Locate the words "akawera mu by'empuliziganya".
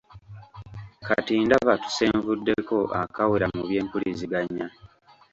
3.01-4.65